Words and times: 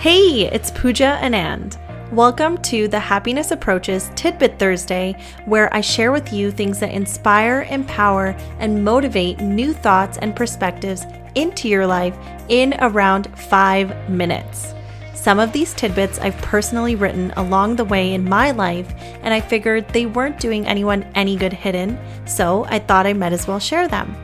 Hey, 0.00 0.48
it's 0.52 0.70
Pooja 0.70 1.18
Anand. 1.20 1.76
Welcome 2.12 2.56
to 2.58 2.86
the 2.86 3.00
Happiness 3.00 3.50
Approach's 3.50 4.12
Tidbit 4.14 4.56
Thursday, 4.56 5.16
where 5.44 5.74
I 5.74 5.80
share 5.80 6.12
with 6.12 6.32
you 6.32 6.52
things 6.52 6.78
that 6.78 6.92
inspire, 6.92 7.66
empower, 7.68 8.36
and 8.60 8.84
motivate 8.84 9.40
new 9.40 9.72
thoughts 9.72 10.16
and 10.18 10.36
perspectives 10.36 11.04
into 11.34 11.68
your 11.68 11.84
life 11.84 12.16
in 12.48 12.76
around 12.78 13.36
five 13.36 14.08
minutes. 14.08 14.72
Some 15.14 15.40
of 15.40 15.52
these 15.52 15.74
tidbits 15.74 16.20
I've 16.20 16.40
personally 16.42 16.94
written 16.94 17.32
along 17.32 17.74
the 17.74 17.84
way 17.84 18.14
in 18.14 18.22
my 18.22 18.52
life, 18.52 18.94
and 19.22 19.34
I 19.34 19.40
figured 19.40 19.88
they 19.88 20.06
weren't 20.06 20.38
doing 20.38 20.64
anyone 20.64 21.10
any 21.16 21.34
good 21.34 21.52
hidden, 21.52 21.98
so 22.24 22.66
I 22.66 22.78
thought 22.78 23.08
I 23.08 23.14
might 23.14 23.32
as 23.32 23.48
well 23.48 23.58
share 23.58 23.88
them. 23.88 24.16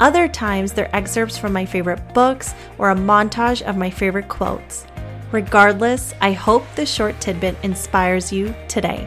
Other 0.00 0.26
times, 0.26 0.72
they're 0.72 0.94
excerpts 0.94 1.38
from 1.38 1.52
my 1.52 1.64
favorite 1.64 2.12
books 2.12 2.56
or 2.76 2.90
a 2.90 2.96
montage 2.96 3.62
of 3.62 3.76
my 3.76 3.88
favorite 3.88 4.26
quotes. 4.26 4.84
Regardless, 5.36 6.14
I 6.22 6.32
hope 6.32 6.64
this 6.76 6.90
short 6.90 7.20
tidbit 7.20 7.56
inspires 7.62 8.32
you 8.32 8.54
today. 8.68 9.06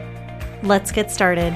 Let's 0.62 0.92
get 0.92 1.10
started. 1.10 1.52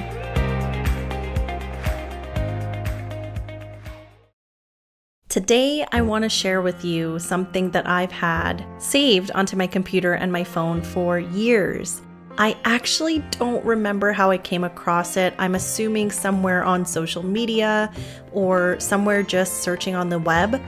Today, 5.29 5.85
I 5.93 6.01
want 6.01 6.23
to 6.23 6.29
share 6.29 6.61
with 6.61 6.83
you 6.83 7.19
something 7.19 7.71
that 7.71 7.87
I've 7.87 8.11
had 8.11 8.65
saved 8.77 9.31
onto 9.31 9.55
my 9.55 9.65
computer 9.65 10.15
and 10.15 10.29
my 10.29 10.43
phone 10.43 10.81
for 10.81 11.19
years. 11.19 12.01
I 12.37 12.57
actually 12.65 13.19
don't 13.31 13.63
remember 13.63 14.11
how 14.11 14.29
I 14.29 14.37
came 14.37 14.65
across 14.65 15.15
it. 15.15 15.33
I'm 15.37 15.55
assuming 15.55 16.11
somewhere 16.11 16.65
on 16.65 16.85
social 16.85 17.23
media 17.23 17.93
or 18.33 18.77
somewhere 18.81 19.23
just 19.23 19.63
searching 19.63 19.95
on 19.95 20.09
the 20.09 20.19
web. 20.19 20.61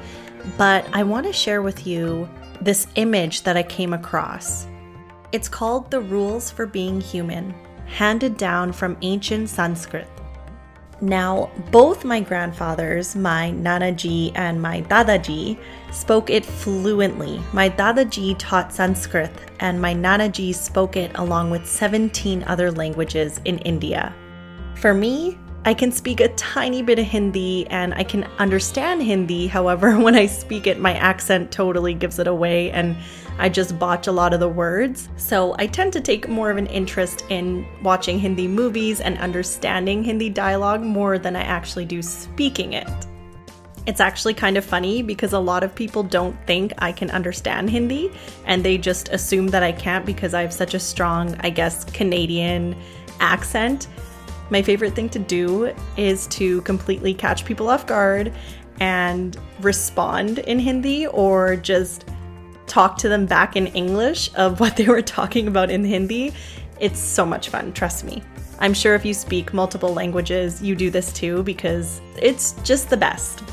But 0.58 0.88
I 0.94 1.04
want 1.04 1.26
to 1.26 1.34
share 1.34 1.62
with 1.62 1.86
you 1.86 2.30
this 2.62 2.88
image 2.96 3.44
that 3.44 3.58
I 3.58 3.64
came 3.64 3.94
across. 3.94 4.68
It's 5.32 5.50
called 5.50 5.92
The 5.92 6.02
Rules 6.02 6.50
for 6.50 6.66
Being 6.66 7.02
Human, 7.02 7.54
handed 7.86 8.38
down 8.38 8.72
from 8.72 8.98
ancient 9.02 9.50
Sanskrit. 9.50 10.08
Now, 11.00 11.52
both 11.70 12.04
my 12.04 12.20
grandfathers, 12.20 13.16
my 13.16 13.52
Nanaji 13.52 14.32
and 14.36 14.60
my 14.60 14.82
Dadaji, 14.82 15.60
spoke 15.92 16.32
it 16.32 16.44
fluently. 16.44 17.40
My 17.54 17.70
Dadaji 17.70 18.36
taught 18.40 18.74
Sanskrit, 18.74 19.32
and 19.60 19.80
my 19.80 19.94
Nanaji 19.94 20.56
spoke 20.56 20.98
it 20.98 21.12
along 21.16 21.52
with 21.52 21.68
17 21.68 22.44
other 22.48 22.72
languages 22.72 23.40
in 23.46 23.60
India. 23.60 24.12
For 24.76 24.94
me, 24.94 25.38
I 25.66 25.74
can 25.74 25.92
speak 25.92 26.22
a 26.22 26.30
tiny 26.30 26.82
bit 26.82 27.00
of 27.00 27.06
Hindi 27.06 27.68
and 27.68 27.94
I 27.94 28.04
can 28.04 28.24
understand 28.40 29.04
Hindi. 29.04 29.48
However, 29.58 30.00
when 30.00 30.16
I 30.16 30.26
speak 30.26 30.68
it, 30.68 30.80
my 30.80 30.94
accent 30.94 31.52
totally 31.52 31.94
gives 31.94 32.20
it 32.20 32.28
away 32.28 32.72
and 32.72 32.96
I 33.40 33.50
just 33.50 33.78
botch 33.78 34.08
a 34.08 34.12
lot 34.12 34.34
of 34.34 34.40
the 34.40 34.50
words. 34.50 35.10
So 35.18 35.56
I 35.60 35.68
tend 35.68 35.94
to 35.94 36.02
take 36.02 36.28
more 36.28 36.50
of 36.50 36.58
an 36.58 36.68
interest 36.68 37.26
in 37.30 37.68
watching 37.84 38.18
Hindi 38.20 38.48
movies 38.48 39.00
and 39.02 39.18
understanding 39.18 40.04
Hindi 40.04 40.30
dialogue 40.30 40.82
more 40.82 41.20
than 41.20 41.36
I 41.36 41.42
actually 41.42 41.86
do 41.86 42.02
speaking 42.02 42.74
it. 42.74 42.88
It's 43.86 44.02
actually 44.02 44.34
kind 44.34 44.58
of 44.58 44.66
funny 44.66 45.02
because 45.02 45.34
a 45.34 45.40
lot 45.40 45.64
of 45.64 45.74
people 45.74 46.04
don't 46.04 46.36
think 46.46 46.74
I 46.80 46.92
can 46.92 47.10
understand 47.12 47.70
Hindi 47.70 48.12
and 48.46 48.64
they 48.64 48.78
just 48.78 49.10
assume 49.10 49.48
that 49.48 49.64
I 49.64 49.72
can't 49.72 50.06
because 50.06 50.34
I 50.34 50.42
have 50.42 50.54
such 50.54 50.74
a 50.74 50.80
strong, 50.80 51.36
I 51.40 51.50
guess, 51.50 51.86
Canadian 51.86 52.76
accent 53.20 53.88
my 54.50 54.62
favorite 54.62 54.96
thing 54.96 55.10
to 55.10 55.20
do 55.20 55.74
is 55.98 56.28
to 56.28 56.62
completely 56.62 57.14
catch 57.14 57.46
people 57.46 57.70
off 57.70 57.86
guard 57.86 58.34
and 58.80 59.38
respond 59.62 60.40
in 60.40 60.60
Hindi 60.60 61.08
or 61.08 61.56
just 61.56 62.06
talk 62.68 62.98
to 62.98 63.10
them 63.10 63.26
back 63.26 63.56
in 63.56 63.68
English 63.68 64.34
of 64.36 64.60
what 64.60 64.78
they 64.78 64.86
were 64.86 65.02
talking 65.02 65.48
about 65.48 65.72
in 65.72 65.84
Hindi. 65.84 66.34
It's 66.80 67.00
so 67.00 67.26
much 67.26 67.50
fun, 67.50 67.74
trust 67.74 68.04
me. 68.04 68.22
I'm 68.60 68.74
sure 68.74 68.96
if 68.96 69.06
you 69.06 69.14
speak 69.14 69.54
multiple 69.54 69.94
languages, 69.94 70.62
you 70.62 70.76
do 70.76 70.90
this 70.90 71.14
too 71.14 71.44
because 71.44 72.02
it's 72.20 72.54
just 72.64 72.90
the 72.90 72.98
best. 72.98 73.44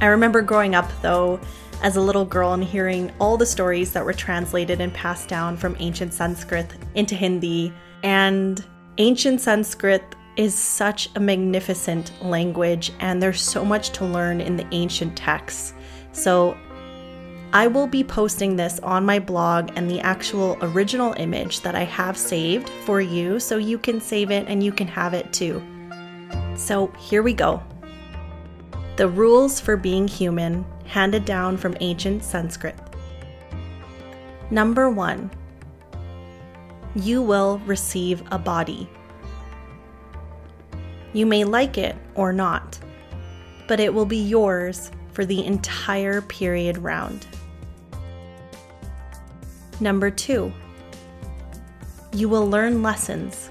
I 0.00 0.06
remember 0.06 0.42
growing 0.42 0.74
up 0.74 0.90
though 1.00 1.40
as 1.82 1.96
a 1.96 2.00
little 2.00 2.24
girl 2.24 2.52
and 2.52 2.62
hearing 2.62 3.12
all 3.20 3.36
the 3.36 3.46
stories 3.46 3.92
that 3.92 4.04
were 4.04 4.12
translated 4.12 4.80
and 4.80 4.92
passed 4.94 5.28
down 5.28 5.56
from 5.56 5.76
ancient 5.80 6.14
Sanskrit 6.14 6.72
into 6.94 7.14
Hindi. 7.14 7.72
And 8.02 8.64
ancient 8.98 9.40
Sanskrit 9.40 10.02
is 10.36 10.54
such 10.54 11.10
a 11.14 11.20
magnificent 11.20 12.12
language, 12.22 12.92
and 13.00 13.22
there's 13.22 13.40
so 13.40 13.64
much 13.64 13.90
to 13.90 14.04
learn 14.04 14.40
in 14.40 14.56
the 14.56 14.66
ancient 14.72 15.16
texts. 15.16 15.74
So, 16.12 16.56
I 17.54 17.66
will 17.66 17.86
be 17.86 18.02
posting 18.02 18.56
this 18.56 18.80
on 18.80 19.04
my 19.04 19.18
blog 19.18 19.72
and 19.76 19.90
the 19.90 20.00
actual 20.00 20.56
original 20.62 21.12
image 21.18 21.60
that 21.60 21.74
I 21.74 21.84
have 21.84 22.16
saved 22.16 22.70
for 22.86 23.02
you 23.02 23.38
so 23.38 23.58
you 23.58 23.76
can 23.76 24.00
save 24.00 24.30
it 24.30 24.46
and 24.48 24.62
you 24.62 24.72
can 24.72 24.88
have 24.88 25.12
it 25.12 25.30
too. 25.34 25.62
So, 26.56 26.86
here 26.98 27.22
we 27.22 27.34
go. 27.34 27.62
The 28.96 29.08
rules 29.08 29.60
for 29.60 29.76
being 29.76 30.08
human, 30.08 30.64
handed 30.86 31.24
down 31.24 31.56
from 31.56 31.76
ancient 31.80 32.24
Sanskrit. 32.24 32.76
Number 34.50 34.90
one, 34.90 35.30
you 36.94 37.22
will 37.22 37.58
receive 37.60 38.22
a 38.30 38.38
body. 38.38 38.88
You 41.12 41.26
may 41.26 41.44
like 41.44 41.78
it 41.78 41.96
or 42.14 42.32
not, 42.32 42.78
but 43.68 43.80
it 43.80 43.92
will 43.92 44.06
be 44.06 44.22
yours 44.22 44.90
for 45.12 45.24
the 45.24 45.44
entire 45.44 46.22
period 46.22 46.78
round. 46.78 47.26
Number 49.80 50.10
two, 50.10 50.52
you 52.12 52.28
will 52.28 52.48
learn 52.48 52.82
lessons. 52.82 53.50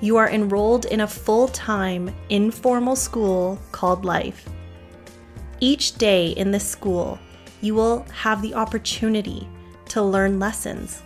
You 0.00 0.16
are 0.18 0.28
enrolled 0.28 0.84
in 0.86 1.00
a 1.00 1.06
full 1.06 1.48
time 1.48 2.14
informal 2.28 2.96
school 2.96 3.58
called 3.72 4.04
life. 4.04 4.48
Each 5.60 5.96
day 5.96 6.28
in 6.28 6.50
this 6.50 6.68
school, 6.68 7.18
you 7.60 7.74
will 7.74 8.04
have 8.12 8.42
the 8.42 8.54
opportunity 8.54 9.48
to 9.88 10.02
learn 10.02 10.38
lessons. 10.38 11.02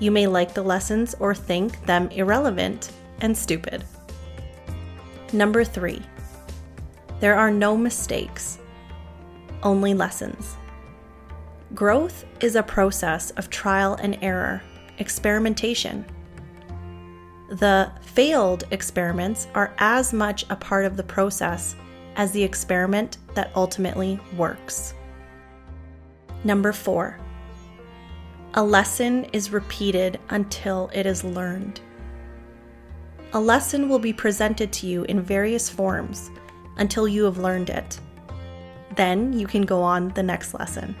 You 0.00 0.10
may 0.10 0.26
like 0.26 0.52
the 0.52 0.62
lessons 0.62 1.14
or 1.20 1.34
think 1.34 1.86
them 1.86 2.08
irrelevant, 2.10 2.90
and 3.20 3.36
stupid. 3.36 3.84
Number 5.32 5.64
three, 5.64 6.02
there 7.20 7.34
are 7.34 7.50
no 7.50 7.76
mistakes, 7.76 8.58
only 9.62 9.94
lessons. 9.94 10.56
Growth 11.74 12.24
is 12.40 12.56
a 12.56 12.62
process 12.62 13.30
of 13.32 13.50
trial 13.50 13.94
and 13.94 14.18
error, 14.22 14.62
experimentation. 14.98 16.06
The 17.50 17.90
failed 18.02 18.64
experiments 18.70 19.48
are 19.54 19.74
as 19.78 20.12
much 20.12 20.44
a 20.50 20.56
part 20.56 20.84
of 20.84 20.96
the 20.96 21.02
process 21.02 21.76
as 22.16 22.32
the 22.32 22.42
experiment 22.42 23.18
that 23.34 23.50
ultimately 23.54 24.20
works. 24.36 24.94
Number 26.44 26.72
four, 26.72 27.18
a 28.54 28.62
lesson 28.62 29.24
is 29.32 29.52
repeated 29.52 30.18
until 30.30 30.90
it 30.92 31.04
is 31.04 31.22
learned. 31.22 31.80
A 33.34 33.40
lesson 33.40 33.90
will 33.90 33.98
be 33.98 34.12
presented 34.12 34.72
to 34.72 34.86
you 34.86 35.04
in 35.04 35.20
various 35.20 35.68
forms 35.68 36.30
until 36.78 37.06
you 37.06 37.24
have 37.24 37.36
learned 37.36 37.68
it. 37.68 38.00
Then 38.96 39.32
you 39.38 39.46
can 39.46 39.62
go 39.62 39.82
on 39.82 40.08
the 40.10 40.22
next 40.22 40.54
lesson. 40.54 40.96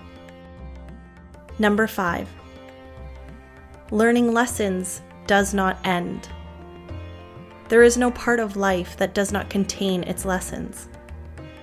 Number 1.58 1.86
five, 1.86 2.28
learning 3.90 4.34
lessons 4.34 5.00
does 5.26 5.54
not 5.54 5.78
end. 5.86 6.28
There 7.68 7.82
is 7.82 7.96
no 7.96 8.10
part 8.10 8.40
of 8.40 8.56
life 8.56 8.96
that 8.98 9.14
does 9.14 9.32
not 9.32 9.48
contain 9.48 10.02
its 10.02 10.26
lessons. 10.26 10.88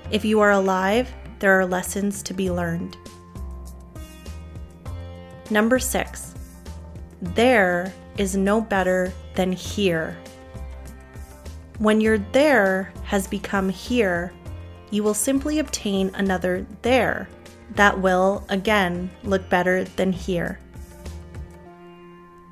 If 0.09 0.25
you 0.25 0.39
are 0.39 0.51
alive, 0.51 1.13
there 1.39 1.59
are 1.59 1.65
lessons 1.65 2.23
to 2.23 2.33
be 2.33 2.49
learned. 2.49 2.97
Number 5.51 5.77
six, 5.77 6.33
there 7.21 7.93
is 8.17 8.35
no 8.35 8.61
better 8.61 9.13
than 9.35 9.51
here. 9.51 10.17
When 11.77 11.99
your 11.99 12.17
there 12.17 12.93
has 13.03 13.27
become 13.27 13.69
here, 13.69 14.31
you 14.91 15.03
will 15.03 15.13
simply 15.13 15.59
obtain 15.59 16.11
another 16.15 16.65
there 16.83 17.27
that 17.71 17.99
will, 17.99 18.45
again, 18.47 19.11
look 19.23 19.49
better 19.49 19.83
than 19.83 20.13
here. 20.13 20.59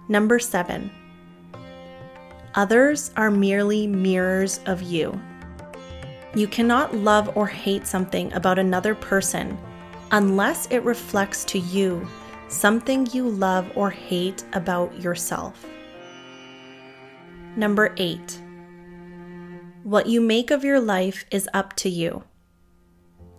Number 0.09 0.39
seven, 0.39 0.91
others 2.55 3.11
are 3.15 3.31
merely 3.31 3.87
mirrors 3.87 4.59
of 4.65 4.81
you. 4.81 5.19
You 6.35 6.47
cannot 6.47 6.93
love 6.93 7.37
or 7.37 7.47
hate 7.47 7.87
something 7.87 8.33
about 8.33 8.59
another 8.59 8.95
person 8.95 9.57
unless 10.11 10.67
it 10.67 10.83
reflects 10.83 11.45
to 11.45 11.59
you 11.59 12.05
something 12.49 13.07
you 13.13 13.29
love 13.29 13.71
or 13.75 13.89
hate 13.89 14.43
about 14.53 14.99
yourself. 14.99 15.65
Number 17.55 17.93
eight, 17.97 18.41
what 19.83 20.07
you 20.07 20.21
make 20.21 20.49
of 20.49 20.63
your 20.63 20.79
life 20.79 21.25
is 21.29 21.49
up 21.53 21.75
to 21.75 21.89
you. 21.89 22.23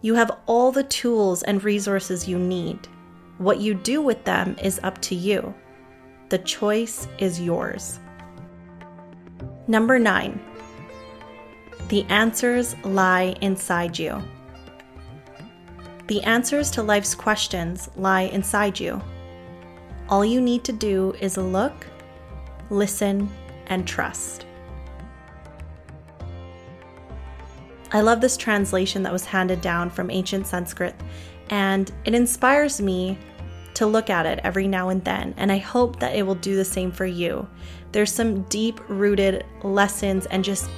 You 0.02 0.14
have 0.14 0.38
all 0.44 0.70
the 0.70 0.84
tools 0.84 1.42
and 1.42 1.64
resources 1.64 2.28
you 2.28 2.38
need. 2.38 2.86
What 3.38 3.60
you 3.60 3.72
do 3.72 4.02
with 4.02 4.22
them 4.24 4.54
is 4.62 4.78
up 4.82 5.00
to 5.02 5.14
you. 5.14 5.54
The 6.28 6.38
choice 6.38 7.08
is 7.18 7.40
yours. 7.40 7.98
Number 9.66 9.98
nine, 9.98 10.38
the 11.88 12.04
answers 12.10 12.76
lie 12.84 13.34
inside 13.40 13.98
you. 13.98 14.22
The 16.08 16.22
answers 16.24 16.70
to 16.72 16.82
life's 16.82 17.14
questions 17.14 17.88
lie 17.96 18.22
inside 18.22 18.78
you. 18.78 19.00
All 20.10 20.24
you 20.24 20.42
need 20.42 20.64
to 20.64 20.72
do 20.72 21.14
is 21.18 21.38
look, 21.38 21.86
listen, 22.68 23.30
and 23.68 23.88
trust. 23.88 24.44
I 27.94 28.00
love 28.00 28.20
this 28.20 28.36
translation 28.36 29.04
that 29.04 29.12
was 29.12 29.24
handed 29.24 29.60
down 29.60 29.88
from 29.88 30.10
ancient 30.10 30.48
Sanskrit, 30.48 30.96
and 31.48 31.92
it 32.04 32.12
inspires 32.12 32.82
me 32.82 33.16
to 33.74 33.86
look 33.86 34.10
at 34.10 34.26
it 34.26 34.40
every 34.42 34.66
now 34.66 34.88
and 34.88 35.04
then, 35.04 35.32
and 35.36 35.52
I 35.52 35.58
hope 35.58 36.00
that 36.00 36.16
it 36.16 36.26
will 36.26 36.34
do 36.34 36.56
the 36.56 36.64
same 36.64 36.90
for 36.90 37.06
you. 37.06 37.48
There's 37.92 38.12
some 38.12 38.42
deep 38.44 38.80
rooted 38.88 39.44
lessons 39.62 40.26
and 40.26 40.42
just 40.42 40.68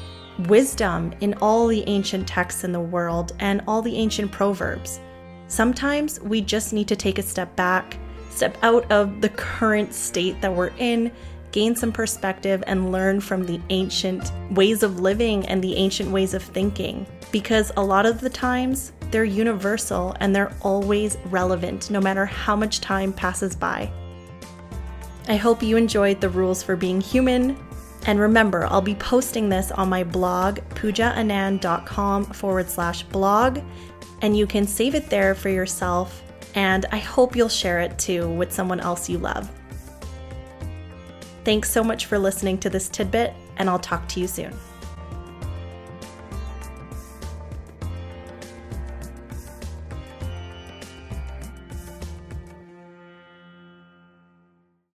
wisdom 0.40 1.14
in 1.22 1.32
all 1.40 1.66
the 1.66 1.84
ancient 1.86 2.28
texts 2.28 2.64
in 2.64 2.72
the 2.72 2.80
world 2.80 3.32
and 3.38 3.62
all 3.66 3.80
the 3.80 3.96
ancient 3.96 4.30
proverbs. 4.30 5.00
Sometimes 5.48 6.20
we 6.20 6.42
just 6.42 6.74
need 6.74 6.88
to 6.88 6.96
take 6.96 7.18
a 7.18 7.22
step 7.22 7.56
back, 7.56 7.96
step 8.28 8.58
out 8.62 8.90
of 8.92 9.22
the 9.22 9.30
current 9.30 9.94
state 9.94 10.38
that 10.42 10.54
we're 10.54 10.72
in, 10.76 11.10
gain 11.56 11.74
some 11.74 11.90
perspective, 11.90 12.62
and 12.66 12.92
learn 12.92 13.18
from 13.18 13.46
the 13.46 13.58
ancient 13.70 14.30
ways 14.50 14.82
of 14.82 15.00
living 15.00 15.46
and 15.46 15.64
the 15.64 15.74
ancient 15.74 16.10
ways 16.10 16.34
of 16.34 16.42
thinking. 16.42 17.06
Because 17.32 17.72
a 17.78 17.82
lot 17.82 18.04
of 18.04 18.20
the 18.20 18.28
times, 18.28 18.92
they're 19.10 19.24
universal 19.24 20.14
and 20.20 20.36
they're 20.36 20.52
always 20.60 21.16
relevant, 21.30 21.90
no 21.90 21.98
matter 21.98 22.26
how 22.26 22.56
much 22.56 22.82
time 22.82 23.10
passes 23.10 23.56
by. 23.56 23.90
I 25.28 25.36
hope 25.36 25.62
you 25.62 25.78
enjoyed 25.78 26.20
the 26.20 26.28
rules 26.28 26.62
for 26.62 26.76
being 26.76 27.00
human. 27.00 27.56
And 28.06 28.20
remember, 28.20 28.66
I'll 28.66 28.82
be 28.82 28.94
posting 28.94 29.48
this 29.48 29.72
on 29.72 29.88
my 29.88 30.04
blog, 30.04 30.58
poojaanand.com 30.74 32.26
forward 32.26 32.68
slash 32.68 33.02
blog, 33.04 33.60
and 34.20 34.36
you 34.36 34.46
can 34.46 34.66
save 34.66 34.94
it 34.94 35.08
there 35.08 35.34
for 35.34 35.48
yourself. 35.48 36.22
And 36.54 36.84
I 36.92 36.98
hope 36.98 37.34
you'll 37.34 37.48
share 37.48 37.80
it 37.80 37.98
too 37.98 38.28
with 38.28 38.52
someone 38.52 38.80
else 38.80 39.08
you 39.08 39.16
love. 39.16 39.50
Thanks 41.46 41.70
so 41.70 41.84
much 41.84 42.06
for 42.06 42.18
listening 42.18 42.58
to 42.58 42.68
this 42.68 42.88
tidbit, 42.88 43.32
and 43.58 43.70
I'll 43.70 43.78
talk 43.78 44.08
to 44.08 44.18
you 44.18 44.26
soon. 44.26 44.52